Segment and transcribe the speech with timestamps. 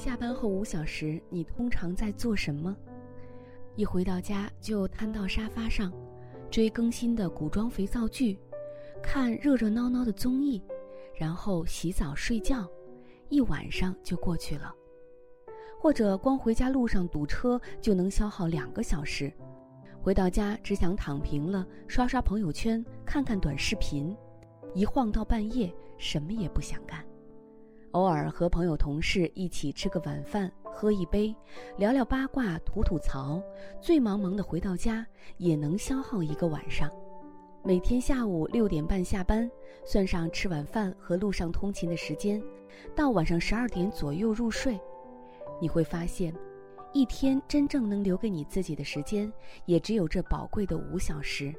[0.00, 2.74] 下班后五小时，你通常在做什么？
[3.76, 5.92] 一回到家就瘫到沙发上，
[6.50, 8.38] 追更新的古装肥皂剧，
[9.02, 10.62] 看热热闹闹的综艺，
[11.14, 12.66] 然后洗澡睡觉，
[13.28, 14.74] 一晚上就过去了。
[15.78, 19.30] 或者光回家路上堵车就能消耗两个小时，
[20.00, 24.16] 回到家只想躺平了，刷刷朋友圈，看看短视频，
[24.74, 27.04] 一晃到半夜，什么也不想干。
[27.92, 31.34] 偶尔和朋友同事一起吃个晚饭，喝一杯，
[31.76, 33.42] 聊聊八卦，吐吐槽，
[33.80, 35.04] 最忙忙的回到家
[35.38, 36.88] 也能消耗一个晚上。
[37.64, 39.50] 每天下午六点半下班，
[39.84, 42.40] 算上吃晚饭和路上通勤的时间，
[42.94, 44.78] 到晚上十二点左右入睡，
[45.60, 46.32] 你会发现，
[46.92, 49.30] 一天真正能留给你自己的时间，
[49.66, 51.52] 也只有这宝贵的五小时。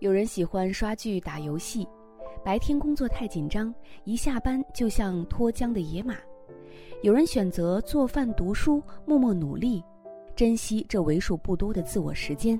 [0.00, 1.88] 有人喜欢刷剧、打游戏。
[2.48, 6.16] 白天工作太紧张，一下班就像脱缰的野马。
[7.02, 9.84] 有人选择做饭、读书，默默努力，
[10.34, 12.58] 珍惜这为数不多的自我时间。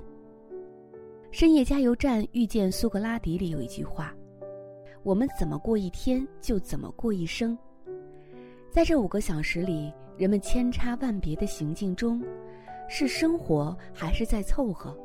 [1.31, 4.15] 深夜加油站遇见苏格拉底里有一句话
[5.01, 7.57] ：“我们怎么过一天，就怎么过一生。”
[8.69, 12.23] 在这五个小时里，人们千差万别的行径中，
[12.87, 14.95] 是生活还是在凑合？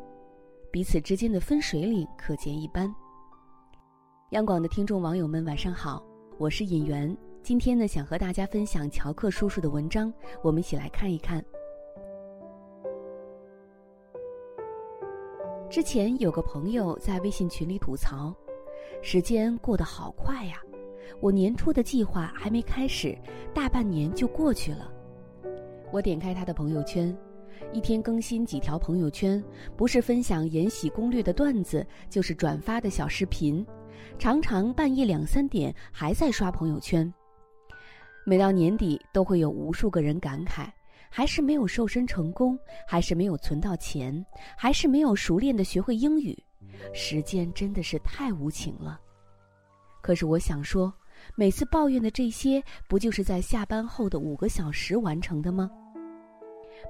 [0.70, 2.94] 彼此之间的分水岭可见一斑。
[4.34, 6.04] 央广的听众网友们，晚上好，
[6.38, 7.16] 我是尹媛。
[7.40, 11.40] 今天呢，想和大家分享乔克叔叔的文章，我们一起来看一看。
[15.70, 18.34] 之前有个朋友在微信群里吐槽，
[19.02, 20.56] 时间过得好快呀，
[21.20, 23.16] 我年初的计划还没开始，
[23.54, 24.92] 大半年就过去了。
[25.92, 27.16] 我点开他的朋友圈，
[27.72, 29.40] 一天更新几条朋友圈，
[29.76, 33.64] 不是分享延禧攻略的段子，就是转发的小视频。
[34.18, 37.12] 常常半夜两三点还在刷朋友圈。
[38.24, 40.66] 每到年底，都会有无数个人感慨：
[41.10, 44.24] 还是没有瘦身成功，还是没有存到钱，
[44.56, 46.36] 还是没有熟练的学会英语。
[46.92, 49.00] 时间真的是太无情了。
[50.00, 50.92] 可是我想说，
[51.34, 55.70] 每次抱怨的这些，不就是在下班后的五个小时完成的吗？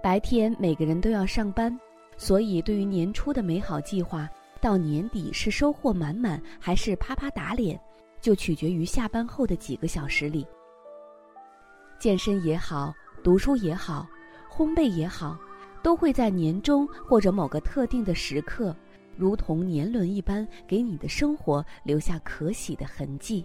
[0.03, 1.79] 白天每个人都要上班，
[2.17, 4.29] 所以对于年初的美好计划。
[4.65, 7.79] 到年底是收获满满还是啪啪打脸，
[8.19, 10.47] 就取决于下班后的几个小时里。
[11.99, 12.91] 健身也好，
[13.23, 14.07] 读书也好，
[14.51, 15.37] 烘焙也好，
[15.83, 18.75] 都会在年终或者某个特定的时刻，
[19.19, 23.45] 如同年轮一般，给你的生活留下可喜的痕迹。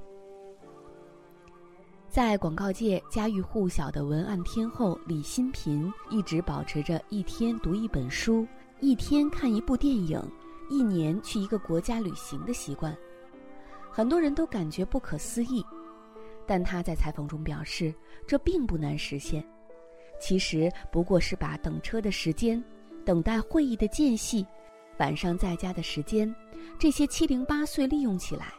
[2.07, 8.47] 在广告界家喻户晓的文案天后李新平，一直保持着一天读一本书，
[8.80, 10.18] 一天看一部电影。
[10.69, 12.96] 一年去一个国家旅行的习惯，
[13.91, 15.66] 很多人都感觉不可思议，
[16.46, 17.94] 但他在采访中表示，
[18.28, 19.44] 这并不难实现。
[20.22, 22.63] 其实不过是把等车的时间、
[23.03, 24.46] 等待会议的间隙、
[25.00, 26.34] 晚上在家的时间，
[26.78, 28.53] 这些七零八碎利用起来。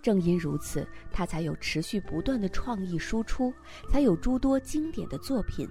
[0.00, 3.52] 正因如此，他才有持续不断的创意输出，
[3.90, 5.68] 才有诸多经典的作品。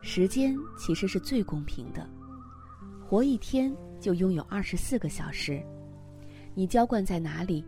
[0.00, 2.08] 时间其实是最公平的。
[3.08, 5.62] 活一天就拥有二十四个小时，
[6.56, 7.64] 你浇灌在哪里，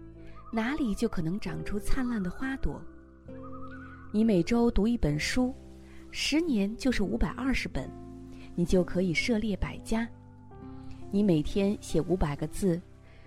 [0.51, 2.83] 哪里就可能长出灿烂的花朵。
[4.11, 5.55] 你每周读一本书，
[6.11, 7.89] 十年就是五百二十本，
[8.57, 10.09] 你就可以涉猎百家。
[11.13, 12.83] 你每天写五百个字，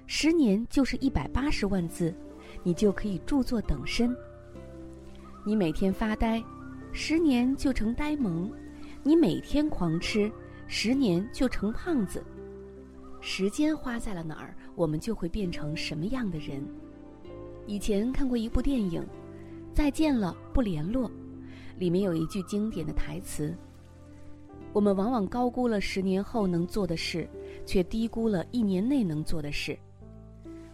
[0.06, 2.14] 十年就是一百八十万字，
[2.62, 4.14] 你就可以著作等身。
[5.46, 6.44] 你每天发呆，
[6.92, 8.52] 十年就成呆萌，
[9.02, 10.30] 你每天狂吃。
[10.74, 12.24] 十年就成胖子，
[13.20, 16.66] 时间花在了哪儿，我们就会变成什么样的人。
[17.68, 19.02] 以前看过一部电影
[19.74, 21.10] 《再见了，不联络》，
[21.78, 23.54] 里面有一句经典的台词
[24.72, 27.30] ：“我们往往高估了十年后能做的事，
[27.66, 29.78] 却低估了一年内能做的事。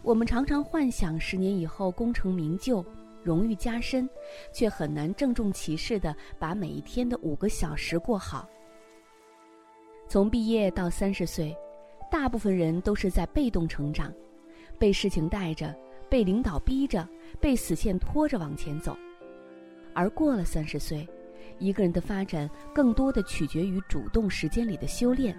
[0.03, 2.85] 我们常常幻想十年以后功成名就、
[3.23, 4.07] 荣誉加身，
[4.53, 8.47] 却很难郑重其事的把每一天的五个小时过好。”
[10.09, 11.55] 从毕业到三十岁，
[12.09, 14.11] 大部分人都是在被动成长，
[14.79, 15.75] 被事情带着，
[16.09, 17.05] 被领导逼着，
[17.41, 18.95] 被死线拖着往前走。
[19.93, 21.05] 而过了三十岁，
[21.59, 25.37] 一个人的发展更多的取决于主动时间里的修炼。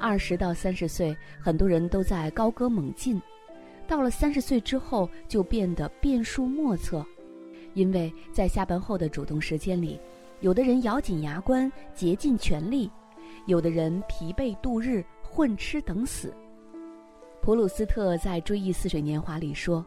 [0.00, 3.20] 二十到三十岁，很多人都在高歌猛进，
[3.86, 7.04] 到了三十岁之后，就变得变数莫测，
[7.74, 10.00] 因为在下班后的主动时间里，
[10.40, 12.90] 有的人咬紧牙关，竭尽全力。
[13.46, 16.34] 有的人疲惫度日，混吃等死。
[17.42, 19.84] 普鲁斯特在《追忆似水年华》里说：“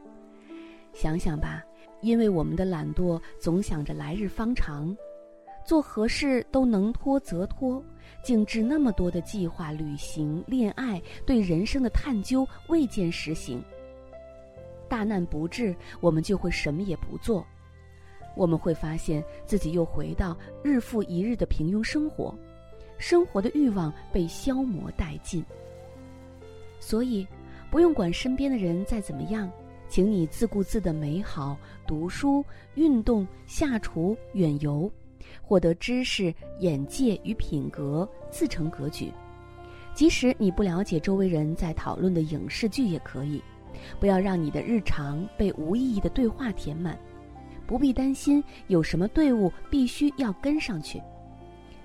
[0.93, 1.63] 想想吧，
[2.01, 4.95] 因为我们的懒惰，总想着来日方长，
[5.65, 7.83] 做何事都能拖则拖，
[8.23, 13.59] 竟置那么多的计划、旅行、恋爱，对人生的探究未见实行。
[14.87, 17.43] 大难不至，我们就会什么也不做，
[18.35, 22.37] 我们会发现自己又回到日复一日的平庸生活，
[22.97, 25.43] 生活的欲望被消磨殆尽。
[26.79, 27.27] 所以，
[27.69, 29.49] 不用管身边的人再怎么样。
[29.89, 31.57] 请你自顾自的美好，
[31.87, 32.43] 读书、
[32.75, 34.91] 运动、下厨、远游，
[35.41, 39.09] 获得知识、眼界与品格，自成格局。
[39.93, 43.41] 即使你不了解周围人在讨论的影视剧也可以，
[43.97, 46.99] 不要让你的日常被无意义的对话填满，
[47.65, 51.01] 不必担心有什么队伍必须要跟上去。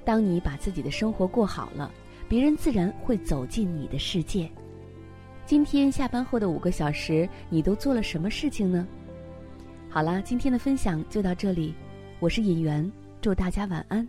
[0.04, 1.90] 当你把自己的生活过好了，
[2.28, 4.50] 别人自然会走进你的世界。
[5.44, 8.87] 今天下班后的五个小时，你都做了什么事情呢？
[9.88, 11.75] 好啦，今天的分享就到这里，
[12.20, 12.90] 我是尹媛，
[13.20, 14.08] 祝大家晚安。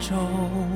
[0.00, 0.67] 舟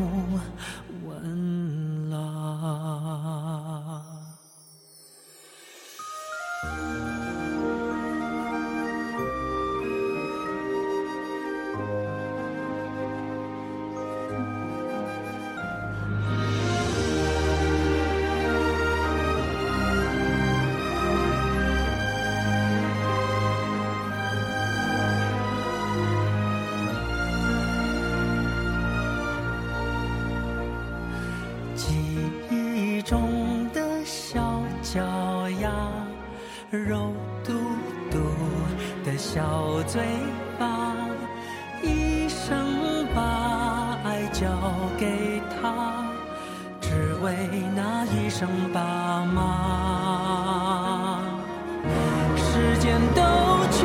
[36.79, 37.13] 肉
[37.45, 37.53] 嘟
[38.11, 38.19] 嘟
[39.05, 40.01] 的小嘴
[40.59, 40.97] 巴，
[41.83, 44.47] 一生把爱交
[44.99, 46.03] 给他，
[46.81, 47.37] 只为
[47.77, 51.21] 那一声爸妈。
[52.37, 53.21] 时间都
[53.71, 53.85] 去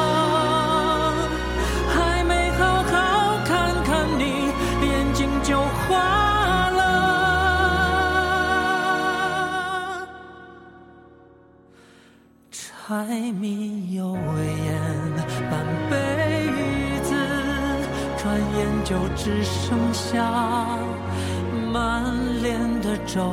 [12.91, 14.17] 柴米油
[14.65, 14.75] 盐
[15.49, 15.95] 半辈
[17.03, 17.15] 子，
[18.17, 20.77] 转眼就只剩下
[21.71, 22.03] 满
[22.43, 23.31] 脸的皱。